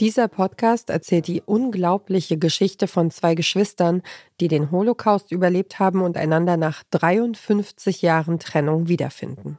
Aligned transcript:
Dieser 0.00 0.28
Podcast 0.28 0.90
erzählt 0.90 1.26
die 1.26 1.42
unglaubliche 1.46 2.36
Geschichte 2.36 2.86
von 2.86 3.10
zwei 3.10 3.34
Geschwistern, 3.34 4.02
die 4.40 4.48
den 4.48 4.70
Holocaust 4.70 5.32
überlebt 5.32 5.78
haben 5.78 6.02
und 6.02 6.18
einander 6.18 6.58
nach 6.58 6.82
53 6.90 8.02
Jahren 8.02 8.38
Trennung 8.38 8.88
wiederfinden. 8.88 9.56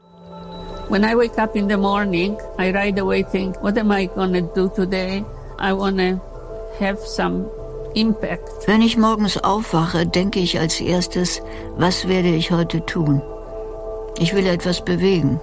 When 0.90 1.04
I 1.04 1.16
wake 1.16 1.38
up 1.42 1.56
in 1.56 1.68
the 1.68 1.76
morning, 1.76 2.38
I 2.60 2.70
right 2.70 3.00
away 3.00 3.24
think, 3.24 3.62
what 3.64 3.78
am 3.78 3.92
I 3.92 4.08
gonna 4.08 4.42
do 4.42 4.68
today? 4.68 5.26
I 5.60 5.74
wanna 5.74 6.22
have 6.80 7.00
some 7.06 7.50
impact. 7.96 8.68
Wenn 8.68 8.84
ich 8.84 8.96
morgens 8.96 9.44
aufwache, 9.44 10.06
denke 10.06 10.40
ich 10.40 10.60
als 10.60 10.80
erstes, 10.80 11.42
was 11.78 12.08
werde 12.08 12.30
ich 12.30 12.52
heute 12.52 12.86
tun? 12.86 13.24
Ich 14.20 14.36
will 14.36 14.46
etwas 14.46 14.86
bewegen. 14.86 15.40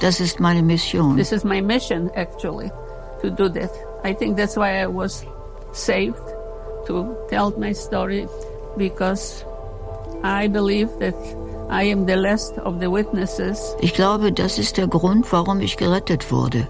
Das 0.00 0.20
ist 0.20 0.38
meine 0.38 0.62
Mission. 0.62 1.16
This 1.16 1.32
is 1.32 1.44
my 1.44 1.62
mission 1.62 2.10
actually 2.14 2.70
to 3.22 3.30
do 3.30 3.48
that. 3.48 3.70
I 4.04 4.12
think 4.12 4.36
that's 4.36 4.56
why 4.56 4.82
I 4.82 4.86
was 4.86 5.24
saved 5.72 6.20
to 6.86 7.16
tell 7.30 7.52
my 7.58 7.72
story 7.72 8.28
because 8.76 9.44
I 10.22 10.46
believe 10.46 10.90
that 11.00 11.14
I 11.70 11.84
am 11.84 12.04
the 12.04 12.16
last 12.16 12.58
of 12.58 12.80
the 12.80 12.90
witnesses. 12.90 13.74
Ich 13.80 13.94
glaube, 13.94 14.30
das 14.30 14.58
ist 14.58 14.76
der 14.76 14.88
Grund, 14.88 15.32
warum 15.32 15.60
ich 15.60 15.78
gerettet 15.78 16.30
wurde, 16.30 16.68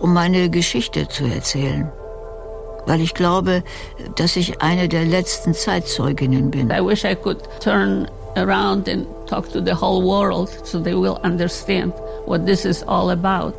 um 0.00 0.12
meine 0.12 0.50
Geschichte 0.50 1.08
zu 1.08 1.24
erzählen. 1.24 1.90
Weil 2.86 3.00
ich 3.00 3.14
glaube, 3.14 3.62
dass 4.16 4.36
ich 4.36 4.60
eine 4.60 4.88
der 4.88 5.04
letzten 5.04 5.54
Zeitzeuginnen 5.54 6.50
bin. 6.50 6.70
I 6.70 6.80
wish 6.80 7.04
I 7.04 7.14
could 7.14 7.38
turn 7.60 8.08
around 8.36 8.88
and 8.88 9.06
talk 9.26 9.48
to 9.52 9.60
the 9.60 9.72
whole 9.72 10.02
world 10.02 10.50
so 10.66 10.80
they 10.80 10.94
will 10.94 11.18
understand 11.22 11.92
what 12.26 12.44
this 12.44 12.64
is 12.64 12.82
all 12.82 13.10
about. 13.10 13.54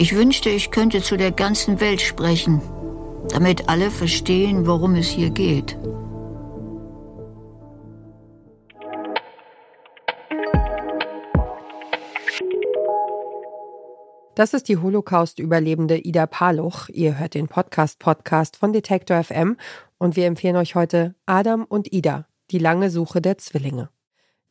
Ich 0.00 0.14
wünschte, 0.14 0.48
ich 0.48 0.70
könnte 0.70 1.02
zu 1.02 1.16
der 1.16 1.32
ganzen 1.32 1.80
Welt 1.80 2.00
sprechen, 2.00 2.62
damit 3.30 3.68
alle 3.68 3.90
verstehen, 3.90 4.64
worum 4.64 4.94
es 4.94 5.08
hier 5.08 5.30
geht. 5.30 5.76
Das 14.36 14.54
ist 14.54 14.68
die 14.68 14.76
Holocaust-Überlebende 14.76 15.98
Ida 15.98 16.26
Paluch. 16.26 16.88
Ihr 16.90 17.18
hört 17.18 17.34
den 17.34 17.48
Podcast-Podcast 17.48 18.56
von 18.56 18.72
Detektor 18.72 19.24
FM 19.24 19.56
und 19.98 20.14
wir 20.14 20.26
empfehlen 20.26 20.54
euch 20.54 20.76
heute 20.76 21.16
Adam 21.26 21.64
und 21.64 21.92
Ida, 21.92 22.28
die 22.52 22.60
lange 22.60 22.90
Suche 22.90 23.20
der 23.20 23.38
Zwillinge. 23.38 23.88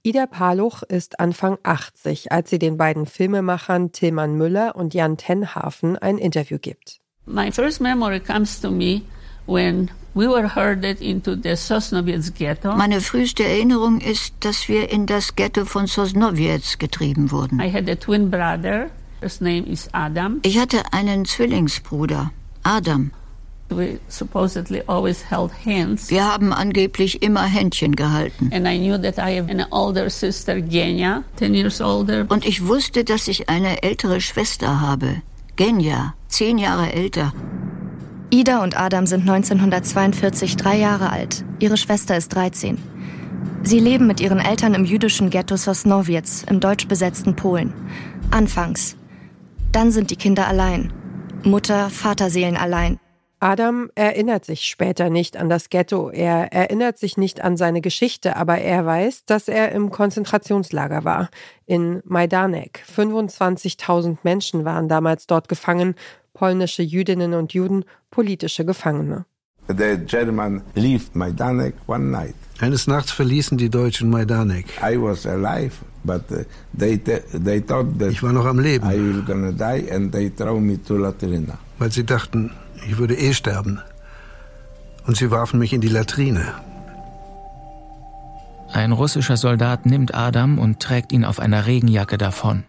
Ida 0.07 0.25
Paluch 0.25 0.83
ist 0.83 1.19
Anfang 1.19 1.57
80, 1.63 2.31
als 2.31 2.49
sie 2.49 2.59
den 2.59 2.77
beiden 2.77 3.07
Filmemachern 3.07 3.91
Tilman 3.91 4.37
Müller 4.37 4.77
und 4.77 4.93
Jan 4.93 5.17
Tenhafen 5.17 5.97
ein 5.97 6.17
Interview 6.17 6.59
gibt. 6.59 7.01
My 7.25 7.51
first 7.51 7.81
memory 7.81 8.21
comes 8.21 8.61
to 8.61 8.71
me 8.71 9.01
when 9.47 9.91
we 10.13 10.25
were 10.29 10.55
herded 10.55 11.01
into 11.01 11.35
the 11.35 11.57
Sosnowiec 11.57 12.33
ghetto. 12.35 12.73
Meine 12.73 13.01
früheste 13.01 13.43
Erinnerung 13.43 13.99
ist, 13.99 14.33
dass 14.39 14.69
wir 14.69 14.89
in 14.89 15.07
das 15.07 15.35
Ghetto 15.35 15.65
von 15.65 15.87
Sosnowiec 15.87 16.79
getrieben 16.79 17.29
wurden. 17.29 17.59
I 17.59 17.69
had 17.69 17.89
a 17.89 17.95
twin 17.95 18.31
brother. 18.31 18.89
His 19.21 19.41
name 19.41 19.65
is 19.65 19.89
Adam. 19.91 20.39
Ich 20.43 20.57
hatte 20.57 20.83
einen 20.93 21.25
Zwillingsbruder, 21.25 22.31
Adam. 22.63 23.11
We 23.69 23.99
supposedly 24.07 24.81
always 24.87 25.29
held 25.29 25.51
hands. 25.65 26.09
Wir 26.09 26.25
haben 26.25 26.53
angeblich 26.53 27.21
immer 27.21 27.43
Händchen 27.43 27.95
gehalten. 27.95 28.49
And 28.53 28.65
I 28.65 28.77
knew 28.77 28.97
that 28.97 29.17
I 29.17 29.37
have 29.37 29.49
an 29.49 29.65
older 29.71 30.09
sister, 30.09 30.61
Genya, 30.61 31.23
10 31.35 31.53
years 31.53 31.81
older. 31.81 32.25
Und 32.29 32.45
ich 32.45 32.65
wusste, 32.65 33.03
dass 33.03 33.27
ich 33.27 33.49
eine 33.49 33.83
ältere 33.83 34.21
Schwester 34.21 34.79
habe, 34.79 35.21
Genya, 35.57 36.13
zehn 36.29 36.57
Jahre 36.57 36.93
älter. 36.93 37.33
Ida 38.29 38.61
und 38.63 38.79
Adam 38.79 39.05
sind 39.05 39.21
1942 39.21 40.55
drei 40.55 40.77
Jahre 40.77 41.11
alt. 41.11 41.43
Ihre 41.59 41.77
Schwester 41.77 42.15
ist 42.15 42.29
13. 42.29 42.77
Sie 43.63 43.79
leben 43.79 44.07
mit 44.07 44.19
ihren 44.19 44.39
Eltern 44.39 44.73
im 44.75 44.85
jüdischen 44.85 45.29
Ghetto 45.29 45.57
Sosnowiec 45.57 46.49
im 46.49 46.59
deutsch 46.59 46.87
besetzten 46.87 47.35
Polen. 47.35 47.73
Anfangs. 48.31 48.95
Dann 49.71 49.91
sind 49.91 50.11
die 50.11 50.15
Kinder 50.15 50.47
allein. 50.47 50.93
Mutter, 51.43 51.89
Vaterseelen 51.89 52.57
allein. 52.57 52.99
Adam 53.39 53.91
erinnert 53.93 54.45
sich 54.45 54.61
später 54.65 55.11
nicht 55.11 55.37
an 55.37 55.47
das 55.47 55.69
Ghetto, 55.69 56.09
er 56.09 56.51
erinnert 56.51 56.97
sich 56.97 57.17
nicht 57.17 57.41
an 57.43 57.55
seine 57.55 57.81
Geschichte, 57.81 58.35
aber 58.35 58.57
er 58.57 58.85
weiß, 58.85 59.25
dass 59.25 59.47
er 59.47 59.71
im 59.73 59.91
Konzentrationslager 59.91 61.03
war, 61.03 61.29
in 61.67 62.01
Majdanek. 62.05 62.81
25.000 62.95 64.17
Menschen 64.23 64.65
waren 64.65 64.87
damals 64.87 65.27
dort 65.27 65.49
gefangen, 65.49 65.93
polnische 66.33 66.81
Jüdinnen 66.81 67.35
und 67.35 67.53
Juden, 67.53 67.85
politische 68.09 68.65
Gefangene. 68.65 69.25
The 69.67 69.97
German 69.97 70.61
left 70.75 71.15
Majdanek 71.15 71.75
one 71.87 72.05
night. 72.05 72.35
Eines 72.59 72.87
Nachts 72.87 73.11
verließen 73.11 73.57
die 73.57 73.69
Deutschen 73.69 74.09
Majdanek. 74.09 74.65
I 74.81 74.99
was 74.99 75.27
alive, 75.27 75.73
but 76.03 76.23
uh, 76.31 76.43
they, 76.75 76.97
they 76.97 77.61
thought 77.61 77.99
that 77.99 78.11
ich 78.11 78.23
war 78.23 78.31
noch 78.31 78.45
am 78.45 78.59
Leben. 78.59 78.89
I 78.89 78.97
will 78.97 79.21
gonna 79.21 79.51
die 79.51 79.91
and 79.91 80.11
they 80.11 80.29
throw 80.29 80.59
me 80.59 80.81
to 80.83 80.97
Latrina. 80.97 81.59
Weil 81.77 81.91
sie 81.91 82.05
dachten, 82.05 82.51
ich 82.85 82.97
würde 82.97 83.15
eh 83.15 83.33
sterben. 83.33 83.81
Und 85.05 85.17
sie 85.17 85.31
warfen 85.31 85.59
mich 85.59 85.73
in 85.73 85.81
die 85.81 85.87
Latrine. 85.87 86.53
Ein 88.73 88.91
russischer 88.91 89.37
Soldat 89.37 89.85
nimmt 89.85 90.13
Adam 90.13 90.59
und 90.59 90.81
trägt 90.81 91.11
ihn 91.11 91.23
auf 91.23 91.39
einer 91.39 91.65
Regenjacke 91.65 92.17
davon. 92.17 92.65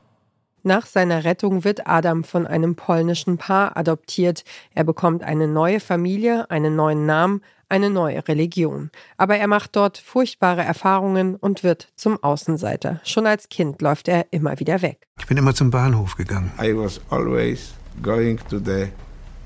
Nach 0.63 0.87
seiner 0.87 1.25
Rettung 1.25 1.65
wird 1.65 1.87
Adam 1.87 2.25
von 2.25 2.47
einem 2.47 2.77
polnischen 2.77 3.39
Paar 3.39 3.77
adoptiert. 3.77 4.45
Er 4.75 4.85
bekommt 4.85 5.23
eine 5.23 5.49
neue 5.49 5.81
Familie, 5.81 6.51
einen 6.51 6.77
neuen 6.77 7.07
Namen, 7.07 7.43
eine 7.69 7.91
neue 7.91 8.27
Religion. 8.27 8.91
Aber 9.17 9.37
er 9.37 9.47
macht 9.47 9.77
dort 9.77 9.99
furchtbare 9.99 10.63
Erfahrungen 10.63 11.37
und 11.37 11.63
wird 11.63 11.89
zum 11.97 12.23
Außenseiter. 12.23 13.01
Schon 13.05 13.27
als 13.27 13.49
Kind 13.49 13.83
läuft 13.83 14.09
er 14.09 14.27
immer 14.31 14.59
wieder 14.59 14.83
weg. 14.83 15.07
Ich 15.19 15.27
bin 15.27 15.37
immer 15.37 15.55
zum 15.55 15.71
Bahnhof 15.71 16.17
gegangen. 16.17 16.51
I 16.61 16.75
was 16.75 17.01
always 17.11 17.75
going 18.03 18.39
to 18.51 18.59
the 18.59 18.89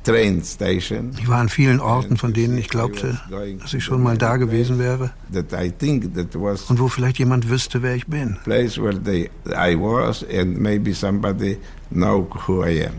train 0.04 0.42
station. 0.42 1.12
Ich 1.18 1.28
war 1.28 1.38
an 1.38 1.48
vielen 1.48 1.80
Orten, 1.80 2.16
von 2.16 2.32
denen 2.32 2.58
ich 2.58 2.68
glaubte, 2.68 3.20
dass 3.60 3.74
ich 3.74 3.84
schon 3.84 4.02
mal 4.02 4.18
da 4.18 4.36
gewesen 4.36 4.78
wäre. 4.78 5.12
Und 5.32 6.80
wo 6.80 6.88
vielleicht 6.88 7.18
jemand 7.18 7.48
wüsste, 7.48 7.82
wer 7.82 7.94
ich 7.94 8.06
bin. 8.06 8.36
Place 8.44 8.78
where 8.78 9.00
they, 9.00 9.30
I 9.46 9.76
was 9.76 10.24
and 10.24 10.58
maybe 10.58 10.94
somebody 10.94 11.58
know 11.91 12.28
who 12.46 12.64
I 12.64 12.86
am. 12.86 12.94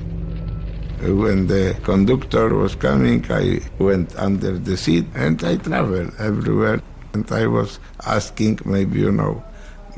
When 1.01 1.47
the 1.47 1.75
conductor 1.83 2.49
was 2.57 2.77
coming, 2.79 3.25
I 3.29 3.59
went 3.77 4.15
under 4.17 4.57
the 4.57 4.77
seat 4.77 5.05
and 5.15 5.43
I 5.43 5.57
traveled 5.57 6.13
everywhere. 6.17 6.81
And 7.13 7.29
I 7.29 7.45
was 7.45 7.79
asking, 8.05 8.61
maybe 8.65 8.99
you 8.99 9.11
know, 9.11 9.43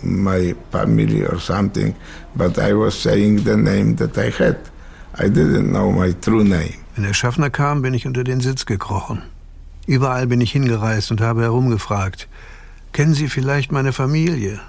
my 0.03 0.55
family 0.71 1.23
or 1.23 1.39
something, 1.39 1.95
but 2.35 2.57
I 2.57 2.73
was 2.73 2.99
saying 2.99 3.44
the 3.44 3.55
name 3.55 3.95
that 3.97 4.17
I 4.17 4.29
had. 4.31 4.57
I 5.13 5.29
didn't 5.29 5.71
know 5.71 5.91
my 5.91 6.11
true 6.11 6.44
name. 6.44 6.84
Wenn 6.95 7.03
der 7.03 7.13
Schaffner 7.13 7.50
kam, 7.50 7.81
bin 7.81 7.94
ich 7.94 8.07
unter 8.07 8.23
den 8.23 8.39
Sitz 8.39 8.66
gekrochen. 8.66 9.22
Überall 9.85 10.28
bin 10.28 10.39
ich 10.39 10.53
hingereist 10.53 11.11
und 11.11 11.19
habe 11.22 11.41
herumgefragt. 11.41 12.29
Kennen 12.94 13.13
Sie 13.13 13.28
vielleicht 13.28 13.72
meine 13.72 13.91
Familie? 13.91 14.61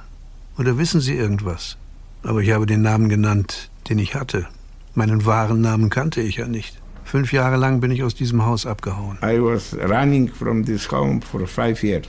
Oder 0.59 0.77
wissen 0.77 1.01
Sie 1.01 1.15
irgendwas? 1.15 1.77
Aber 2.25 2.41
ich 2.41 2.51
habe 2.51 2.67
den 2.67 2.83
Namen 2.83 3.09
genannt, 3.09 3.71
den 3.89 4.01
ich 4.01 4.17
hatte. 4.17 4.47
Meinen 4.95 5.25
wahren 5.25 5.61
Namen 5.61 5.89
kannte 5.89 6.21
ich 6.21 6.37
ja 6.37 6.49
nicht. 6.49 6.81
Fünf 7.05 7.33
Jahre 7.33 7.57
lang 7.57 7.81
bin 7.81 7.93
ich 7.93 8.03
aus 8.03 8.17
diesem 8.17 8.45
Haus 8.45 8.67
abgehauen. 8.67 9.19
I 9.23 9.41
was 9.41 9.75
running 9.75 10.29
from 10.29 10.65
this 10.65 10.91
home 10.91 11.21
for 11.23 11.47
five 11.47 11.81
years. 11.85 12.09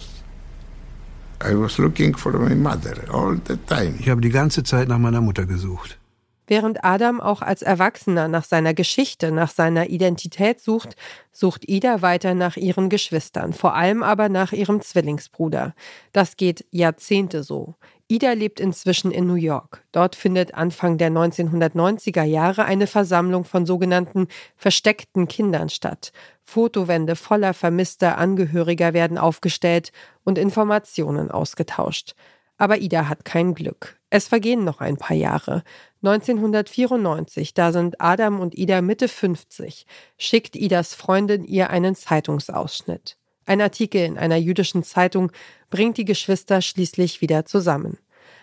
I 1.43 1.53
was 1.53 1.77
looking 1.77 2.17
for 2.17 2.33
my 2.39 2.55
mother 2.55 2.95
all 3.13 3.39
the 3.47 3.57
time. 3.67 3.93
Ich 3.99 4.09
habe 4.09 4.21
die 4.21 4.31
ganze 4.31 4.63
Zeit 4.63 4.87
nach 4.87 4.97
meiner 4.97 5.21
Mutter 5.21 5.45
gesucht. 5.45 5.99
Während 6.47 6.85
Adam 6.85 7.19
auch 7.19 7.41
als 7.41 7.61
Erwachsener 7.61 8.29
nach 8.29 8.45
seiner 8.45 8.73
Geschichte, 8.73 9.31
nach 9.31 9.51
seiner 9.51 9.89
Identität 9.89 10.61
sucht, 10.61 10.95
sucht 11.33 11.67
Ida 11.67 12.01
weiter 12.01 12.33
nach 12.33 12.55
ihren 12.55 12.89
Geschwistern, 12.89 13.51
vor 13.51 13.75
allem 13.75 14.01
aber 14.01 14.29
nach 14.29 14.53
ihrem 14.53 14.81
Zwillingsbruder. 14.81 15.75
Das 16.13 16.37
geht 16.37 16.65
Jahrzehnte 16.71 17.43
so. 17.43 17.75
Ida 18.07 18.31
lebt 18.31 18.61
inzwischen 18.61 19.11
in 19.11 19.27
New 19.27 19.35
York. 19.35 19.83
Dort 19.91 20.15
findet 20.15 20.53
Anfang 20.53 20.97
der 20.97 21.11
1990er 21.11 22.23
Jahre 22.23 22.63
eine 22.63 22.87
Versammlung 22.87 23.43
von 23.43 23.65
sogenannten 23.65 24.27
versteckten 24.55 25.27
Kindern 25.27 25.67
statt. 25.67 26.13
Fotowände 26.45 27.17
voller 27.17 27.53
vermisster 27.53 28.17
Angehöriger 28.17 28.93
werden 28.93 29.17
aufgestellt 29.17 29.91
und 30.23 30.37
Informationen 30.37 31.29
ausgetauscht. 31.29 32.15
Aber 32.57 32.77
Ida 32.79 33.09
hat 33.09 33.25
kein 33.25 33.53
Glück. 33.53 33.97
Es 34.09 34.29
vergehen 34.29 34.63
noch 34.63 34.79
ein 34.79 34.95
paar 34.95 35.17
Jahre. 35.17 35.63
1994, 36.07 37.53
da 37.53 37.71
sind 37.71 37.99
Adam 37.99 38.39
und 38.39 38.57
Ida 38.57 38.81
Mitte 38.81 39.07
50, 39.07 39.85
schickt 40.17 40.55
Idas 40.55 40.93
Freundin 40.93 41.43
ihr 41.43 41.69
einen 41.69 41.95
Zeitungsausschnitt. 41.95 43.17
Ein 43.45 43.61
Artikel 43.61 44.01
in 44.01 44.17
einer 44.17 44.35
jüdischen 44.35 44.83
Zeitung 44.83 45.31
bringt 45.69 45.97
die 45.97 46.05
Geschwister 46.05 46.61
schließlich 46.61 47.21
wieder 47.21 47.45
zusammen. 47.45 47.97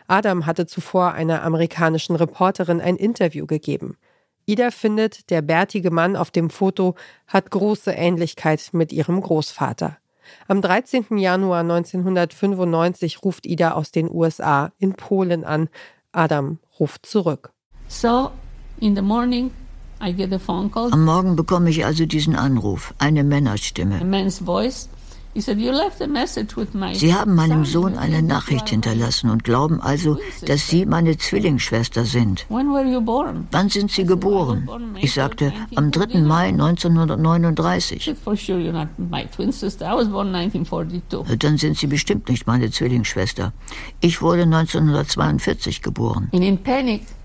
Adam 0.07 0.47
hatte 0.47 0.67
zuvor 0.67 1.13
einer 1.13 1.43
amerikanischen 1.43 2.17
Reporterin 2.17 2.81
ein 2.81 2.97
Interview 2.97 3.47
gegeben. 3.47 3.97
Ida 4.47 4.71
findet, 4.71 5.31
der 5.31 5.41
bärtige 5.41 5.91
Mann 5.91 6.17
auf 6.17 6.31
dem 6.31 6.51
Foto 6.51 6.95
hat 7.27 7.51
große 7.51 7.93
Ähnlichkeit 7.93 8.71
mit 8.73 8.93
ihrem 8.93 9.21
Großvater. 9.21 9.97
Am 10.49 10.61
13. 10.61 11.17
Januar 11.17 11.61
1995 11.61 13.23
ruft 13.23 13.47
Ida 13.47 13.73
aus 13.73 13.91
den 13.91 14.11
USA 14.11 14.73
in 14.79 14.95
Polen 14.95 15.45
an. 15.45 15.69
Adam 16.13 16.59
ruft 16.79 17.07
zurück. 17.07 17.54
So, 17.95 18.33
in 18.81 18.97
the 18.97 19.03
morning, 19.03 19.53
I 20.01 20.11
get 20.13 20.33
a 20.33 20.39
phone 20.39 20.69
call. 20.69 20.93
Am 20.93 21.05
Morgen 21.05 21.37
bekomme 21.37 21.71
ich 21.71 21.87
also 21.87 22.07
diesen 22.07 22.35
Anruf, 22.35 22.93
eine 22.99 23.23
Männerstimme. 23.23 24.01
A 24.01 24.05
man's 24.05 24.41
voice. 24.41 24.89
Sie 25.37 27.15
haben 27.15 27.35
meinem 27.35 27.65
Sohn 27.65 27.99
eine 27.99 28.23
Nachricht 28.23 28.69
hinterlassen 28.69 29.31
und 29.31 29.43
glauben 29.43 29.81
also, 29.81 30.19
dass 30.47 30.69
Sie 30.69 30.87
meine 30.87 31.19
Zwillingsschwester 31.19 32.05
sind. 32.05 32.47
Wann 32.49 33.69
sind 33.69 33.91
Sie 33.91 34.05
geboren? 34.05 34.69
Ich 35.01 35.13
sagte, 35.13 35.53
am 35.75 35.91
3. 35.91 36.21
Mai 36.21 36.51
1939. 36.51 38.15
Dann 41.39 41.59
sind 41.59 41.79
Sie 41.79 41.87
bestimmt 41.89 42.29
nicht 42.29 42.47
meine 42.47 42.71
Zwillingsschwester. 42.71 43.53
Ich 44.01 44.23
wurde 44.23 44.43
1942 44.43 45.83
geboren. 45.83 46.31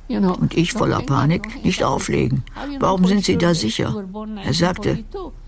Und 0.10 0.58
ich 0.58 0.74
voller 0.74 1.02
Panik, 1.02 1.64
nicht 1.64 1.84
auflegen. 1.84 2.44
Warum 2.80 3.06
sind 3.06 3.24
Sie 3.26 3.38
da 3.38 3.54
sicher? 3.54 4.04
Er 4.44 4.54
sagte, 4.54 5.04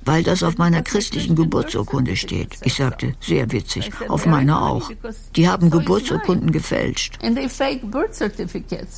weil 0.06 0.24
das 0.24 0.44
auf 0.44 0.58
meiner 0.58 0.84
christlichen 0.84 1.36
Geburtsurkunde 1.36 2.16
steht. 2.16 2.58
Ich 2.64 2.76
sagte, 2.76 3.14
sehr 3.20 3.52
witzig, 3.52 3.90
auf 4.08 4.26
meiner 4.26 4.62
auch. 4.62 4.92
Die 5.36 5.50
haben 5.50 5.72
Geburtsurkunden 5.72 6.52
gefälscht. 6.52 7.18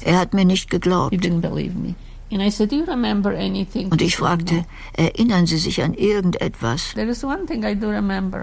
Er 0.02 0.20
hat 0.20 0.34
mir 0.34 0.46
nicht 0.46 0.70
geglaubt. 0.70 1.14
Und 3.92 4.02
ich 4.02 4.16
fragte, 4.18 4.66
erinnern 4.94 5.46
Sie 5.46 5.58
sich 5.58 5.82
an 5.84 5.94
irgendetwas? 5.94 6.94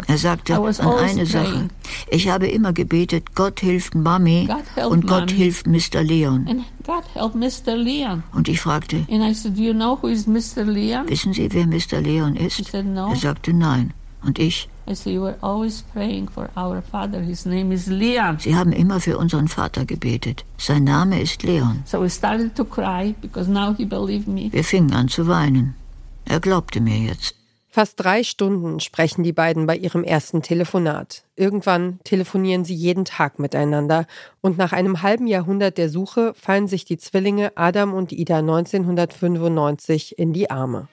Er 0.06 0.18
sagte 0.18 0.54
an 0.80 0.88
eine 0.98 1.26
Sache. 1.26 1.68
Ich 2.10 2.28
habe 2.28 2.46
immer 2.48 2.72
gebetet, 2.72 3.34
Gott 3.34 3.60
hilft 3.60 3.94
Mami 3.94 4.48
und 4.88 5.06
Gott 5.06 5.30
hilft 5.30 5.66
Mr. 5.66 6.02
Leon. 6.02 6.46
Und 8.32 8.48
ich 8.48 8.60
fragte, 8.60 9.04
wissen 11.08 11.32
Sie, 11.32 11.48
wer 11.52 11.66
Mr. 11.66 12.00
Leon 12.00 12.36
ist? 12.36 12.72
Er 12.74 13.16
sagte 13.16 13.52
nein. 13.52 13.92
Und 14.22 14.38
ich, 14.38 14.68
Sie 18.38 18.56
haben 18.56 18.72
immer 18.72 19.00
für 19.00 19.18
unseren 19.18 19.48
Vater 19.48 19.84
gebetet. 19.84 20.44
Sein 20.58 20.84
Name 20.84 21.20
ist 21.20 21.42
Leon. 21.42 21.82
Wir 24.52 24.64
fingen 24.64 24.92
an 24.92 25.08
zu 25.08 25.26
weinen. 25.26 25.74
Er 26.24 26.40
glaubte 26.40 26.80
mir 26.80 26.98
jetzt. 26.98 27.34
Fast 27.72 28.02
drei 28.02 28.24
Stunden 28.24 28.80
sprechen 28.80 29.22
die 29.22 29.32
beiden 29.32 29.64
bei 29.64 29.76
ihrem 29.76 30.02
ersten 30.02 30.42
Telefonat. 30.42 31.22
Irgendwann 31.36 32.00
telefonieren 32.02 32.64
sie 32.64 32.74
jeden 32.74 33.04
Tag 33.04 33.38
miteinander 33.38 34.06
und 34.40 34.58
nach 34.58 34.72
einem 34.72 35.02
halben 35.02 35.28
Jahrhundert 35.28 35.78
der 35.78 35.88
Suche 35.88 36.34
fallen 36.34 36.66
sich 36.66 36.84
die 36.84 36.98
Zwillinge 36.98 37.52
Adam 37.54 37.94
und 37.94 38.10
Ida 38.10 38.38
1995 38.38 40.18
in 40.18 40.32
die 40.32 40.50
Arme. 40.50 40.88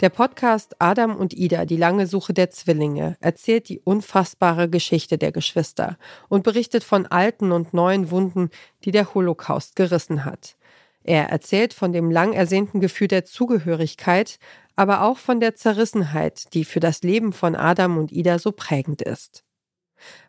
Der 0.00 0.10
Podcast 0.10 0.76
Adam 0.78 1.16
und 1.16 1.32
Ida, 1.32 1.64
die 1.64 1.78
lange 1.78 2.06
Suche 2.06 2.34
der 2.34 2.50
Zwillinge, 2.50 3.16
erzählt 3.20 3.70
die 3.70 3.80
unfassbare 3.80 4.68
Geschichte 4.68 5.16
der 5.16 5.32
Geschwister 5.32 5.96
und 6.28 6.42
berichtet 6.44 6.84
von 6.84 7.06
alten 7.06 7.50
und 7.50 7.72
neuen 7.72 8.10
Wunden, 8.10 8.50
die 8.84 8.90
der 8.90 9.14
Holocaust 9.14 9.74
gerissen 9.74 10.26
hat. 10.26 10.56
Er 11.02 11.30
erzählt 11.30 11.72
von 11.72 11.94
dem 11.94 12.10
lang 12.10 12.34
ersehnten 12.34 12.80
Gefühl 12.80 13.08
der 13.08 13.24
Zugehörigkeit, 13.24 14.38
aber 14.74 15.00
auch 15.00 15.16
von 15.16 15.40
der 15.40 15.54
Zerrissenheit, 15.54 16.52
die 16.52 16.66
für 16.66 16.80
das 16.80 17.00
Leben 17.00 17.32
von 17.32 17.54
Adam 17.54 17.96
und 17.96 18.12
Ida 18.12 18.38
so 18.38 18.52
prägend 18.52 19.00
ist. 19.00 19.45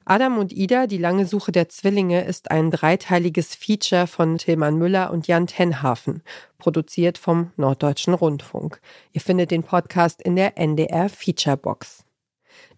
Adam 0.06 0.38
und 0.38 0.54
Ida, 0.54 0.88
die 0.88 0.98
lange 0.98 1.26
Suche 1.26 1.52
der 1.52 1.70
Zwillinge, 1.70 2.24
ist 2.24 2.52
ein 2.52 2.72
dreiteiliges 2.72 3.56
Feature 3.56 4.08
von 4.08 4.38
Tilman 4.38 4.78
Müller 4.78 5.12
und 5.12 5.28
Jan 5.28 5.48
Tenhafen, 5.48 6.24
produziert 6.58 7.18
vom 7.18 7.52
Norddeutschen 7.58 8.14
Rundfunk. 8.14 8.80
Ihr 9.12 9.22
findet 9.22 9.52
den 9.52 9.64
Podcast 9.64 10.22
in 10.22 10.36
der 10.36 10.58
NDR 10.58 11.10
Featurebox. 11.10 12.06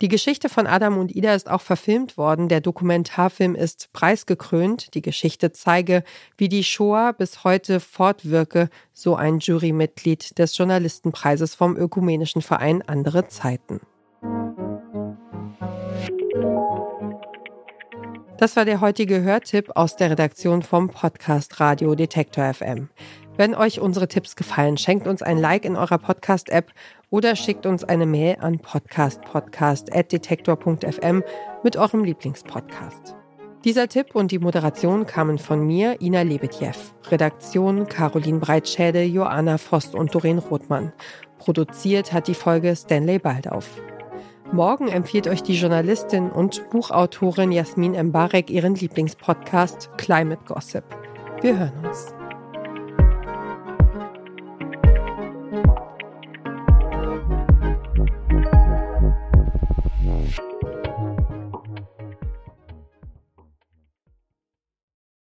Die 0.02 0.08
Geschichte 0.08 0.48
von 0.48 0.66
Adam 0.66 0.98
und 0.98 1.16
Ida 1.16 1.34
ist 1.34 1.50
auch 1.50 1.62
verfilmt 1.62 2.18
worden. 2.18 2.48
Der 2.48 2.62
Dokumentarfilm 2.62 3.56
ist 3.56 3.92
preisgekrönt. 3.92 4.94
Die 4.94 5.02
Geschichte 5.02 5.52
zeige, 5.52 6.04
wie 6.38 6.48
die 6.48 6.64
Shoah 6.64 7.14
bis 7.14 7.44
heute 7.44 7.80
fortwirke, 7.80 8.70
so 8.94 9.16
ein 9.16 9.40
Jurymitglied 9.40 10.38
des 10.40 10.58
Journalistenpreises 10.58 11.56
vom 11.56 11.76
Ökumenischen 11.76 12.42
Verein 12.42 12.82
Andere 12.82 13.28
Zeiten. 13.28 13.82
Das 18.40 18.56
war 18.56 18.64
der 18.64 18.80
heutige 18.80 19.22
Hörtipp 19.22 19.72
aus 19.76 19.98
der 19.98 20.12
Redaktion 20.12 20.64
vom 20.64 20.88
Podcast 20.88 21.60
Radio 21.60 21.94
Detektor 21.94 22.54
FM. 22.54 22.88
Wenn 23.36 23.54
euch 23.54 23.82
unsere 23.82 24.08
Tipps 24.08 24.38
gefallen, 24.38 24.78
schenkt 24.78 25.08
uns 25.08 25.22
ein 25.22 25.38
Like 25.38 25.66
in 25.66 25.76
eurer 25.76 25.98
Podcast-App 25.98 26.72
oder 27.10 27.36
schickt 27.36 27.66
uns 27.66 27.84
eine 27.84 28.06
Mail 28.06 28.38
an 28.40 28.60
podcastpodcast.detektor.fm 28.60 31.24
mit 31.64 31.76
eurem 31.76 32.06
Lieblingspodcast. 32.06 33.14
Dieser 33.66 33.90
Tipp 33.90 34.16
und 34.16 34.32
die 34.32 34.40
Moderation 34.40 35.06
kamen 35.06 35.38
von 35.38 35.68
mir, 35.68 36.02
Ina 36.02 36.22
Lebetjew. 36.22 36.72
Redaktion 37.12 37.90
Caroline 37.90 38.40
Breitschäde, 38.40 39.04
Joanna 39.04 39.58
Voss 39.58 39.94
und 39.94 40.16
Doreen 40.16 40.38
Rothmann. 40.38 40.94
Produziert 41.40 42.14
hat 42.14 42.30
die 42.30 42.36
Folge 42.36 42.74
Stanley 42.74 43.20
Baldauf. 43.20 43.82
Morgen 44.52 44.88
empfiehlt 44.88 45.28
euch 45.28 45.44
die 45.44 45.54
Journalistin 45.54 46.32
und 46.32 46.68
Buchautorin 46.72 47.52
Jasmin 47.52 47.92
Mbarek 48.08 48.50
ihren 48.50 48.74
Lieblingspodcast 48.74 49.92
Climate 49.98 50.42
Gossip. 50.46 50.84
Wir 51.42 51.60
hören 51.60 51.86
uns. 51.86 52.19